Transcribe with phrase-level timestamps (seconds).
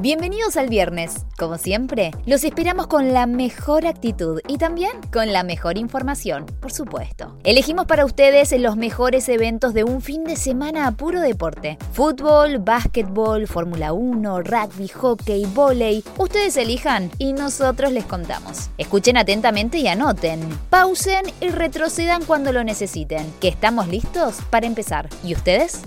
[0.00, 1.26] Bienvenidos al viernes.
[1.36, 6.72] Como siempre, los esperamos con la mejor actitud y también con la mejor información, por
[6.72, 7.36] supuesto.
[7.42, 11.78] Elegimos para ustedes los mejores eventos de un fin de semana a puro deporte.
[11.92, 16.04] Fútbol, básquetbol, Fórmula 1, rugby, hockey, volei.
[16.16, 18.70] Ustedes elijan y nosotros les contamos.
[18.78, 20.40] Escuchen atentamente y anoten.
[20.70, 25.08] Pausen y retrocedan cuando lo necesiten, que estamos listos para empezar.
[25.24, 25.82] ¿Y ustedes?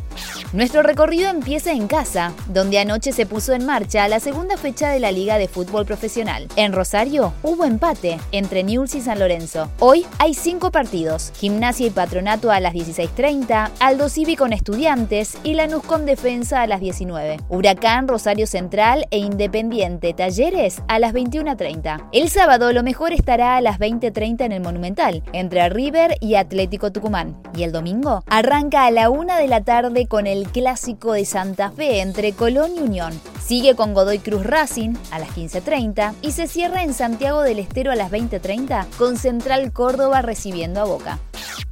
[0.52, 5.00] Nuestro recorrido empieza en casa, donde anoche se puso en marcha la segunda fecha de
[5.00, 6.48] la Liga de Fútbol Profesional.
[6.55, 9.70] En Rosario hubo empate entre Newell's y San Lorenzo.
[9.80, 15.53] Hoy hay cinco partidos: Gimnasia y Patronato a las 16:30, Aldo Civi con Estudiantes y
[15.53, 17.38] Lanús con Defensa a las 19.
[17.50, 22.08] Huracán, Rosario Central e Independiente Talleres a las 21:30.
[22.12, 26.92] El sábado lo mejor estará a las 20:30 en el Monumental, entre River y Atlético
[26.92, 27.42] Tucumán.
[27.56, 31.72] Y el domingo arranca a la una de la tarde con el clásico de Santa
[31.72, 33.20] Fe entre Colón y Unión.
[33.45, 37.92] Sigue con Godoy Cruz Racing a las 15.30 y se cierra en Santiago del Estero
[37.92, 41.20] a las 20.30 con Central Córdoba recibiendo a Boca.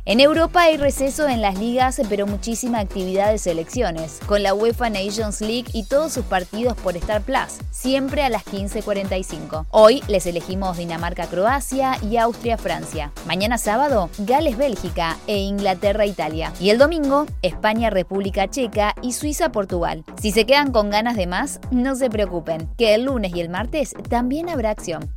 [0.09, 4.89] En Europa hay receso en las ligas, pero muchísima actividad de selecciones, con la UEFA
[4.89, 9.67] Nations League y todos sus partidos por Star Plus, siempre a las 15.45.
[9.69, 13.11] Hoy les elegimos Dinamarca-Croacia y Austria-Francia.
[13.27, 16.53] Mañana sábado, Gales-Bélgica e Inglaterra-Italia.
[16.59, 20.05] Y el domingo, España-República Checa y Suiza-Portugal.
[20.19, 23.49] Si se quedan con ganas de más, no se preocupen, que el lunes y el
[23.49, 25.13] martes también habrá acción.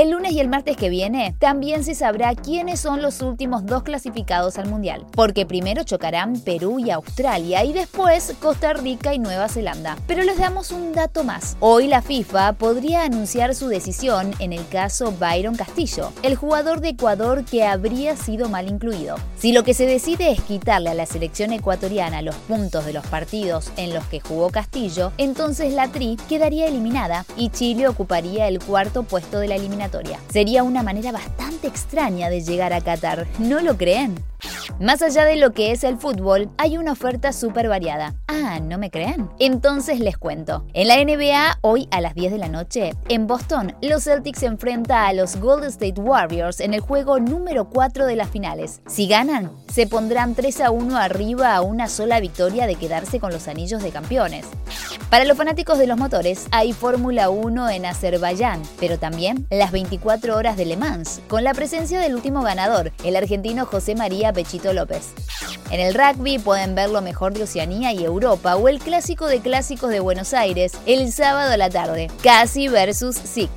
[0.00, 3.82] El lunes y el martes que viene también se sabrá quiénes son los últimos dos
[3.82, 9.50] clasificados al Mundial, porque primero chocarán Perú y Australia y después Costa Rica y Nueva
[9.50, 9.98] Zelanda.
[10.06, 11.58] Pero les damos un dato más.
[11.60, 16.88] Hoy la FIFA podría anunciar su decisión en el caso Byron Castillo, el jugador de
[16.88, 19.16] Ecuador que habría sido mal incluido.
[19.36, 23.06] Si lo que se decide es quitarle a la selección ecuatoriana los puntos de los
[23.06, 28.60] partidos en los que jugó Castillo, entonces la Tri quedaría eliminada y Chile ocuparía el
[28.60, 29.56] cuarto puesto de la
[30.32, 34.29] Sería una manera bastante extraña de llegar a Qatar, ¿no lo creen?
[34.78, 38.14] Más allá de lo que es el fútbol, hay una oferta súper variada.
[38.28, 39.28] Ah, ¿no me creen?
[39.38, 40.64] Entonces les cuento.
[40.72, 44.46] En la NBA, hoy a las 10 de la noche, en Boston, los Celtics se
[44.46, 48.80] enfrentan a los Golden State Warriors en el juego número 4 de las finales.
[48.86, 53.32] Si ganan, se pondrán 3 a 1 arriba a una sola victoria de quedarse con
[53.32, 54.46] los anillos de campeones.
[55.10, 60.36] Para los fanáticos de los motores, hay Fórmula 1 en Azerbaiyán, pero también las 24
[60.36, 65.12] horas de Le Mans, con la presencia del último ganador, el argentino José María López.
[65.70, 69.40] En el rugby pueden ver lo mejor de Oceanía y Europa o el clásico de
[69.40, 73.50] clásicos de Buenos Aires el sábado a la tarde, Casi versus SIC.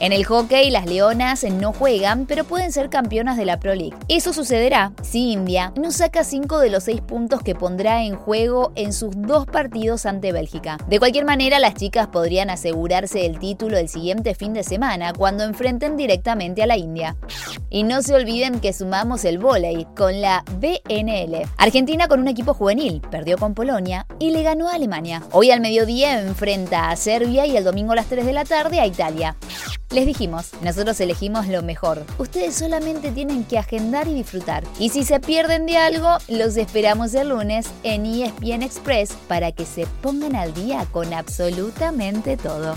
[0.00, 3.96] En el hockey, las Leonas no juegan, pero pueden ser campeonas de la Pro League.
[4.06, 8.70] Eso sucederá si India no saca 5 de los 6 puntos que pondrá en juego
[8.76, 10.78] en sus dos partidos ante Bélgica.
[10.88, 15.42] De cualquier manera, las chicas podrían asegurarse el título el siguiente fin de semana cuando
[15.42, 17.16] enfrenten directamente a la India.
[17.70, 21.46] Y no se olviden que sumamos el vóley con la BNL.
[21.56, 25.22] Argentina con un equipo juvenil, perdió con Polonia y le ganó a Alemania.
[25.32, 28.80] Hoy al mediodía enfrenta a Serbia y el domingo a las 3 de la tarde
[28.80, 29.36] a Italia.
[29.90, 32.04] Les dijimos, nosotros elegimos lo mejor.
[32.18, 34.64] Ustedes solamente tienen que agendar y disfrutar.
[34.78, 39.64] Y si se pierden de algo, los esperamos el lunes en ESPN Express para que
[39.64, 42.76] se pongan al día con absolutamente todo.